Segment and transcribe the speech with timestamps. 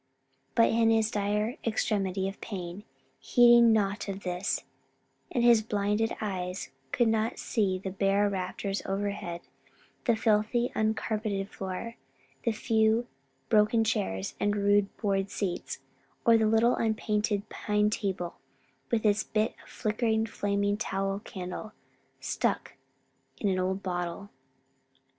[0.55, 2.85] But in his dire extremity of pain
[3.19, 4.63] he heeded naught of this,
[5.31, 9.41] and his blinded eyes could not see the bare rafters overhead,
[10.05, 11.97] the filthy uncarpeted floor,
[12.45, 13.05] the few
[13.47, 15.77] broken chairs and rude board seats,
[16.25, 18.37] or the little unpainted pine table
[18.89, 21.73] with its bit of flickering, flaming tallow candle,
[22.19, 22.73] stuck
[23.39, 24.31] in an old bottle.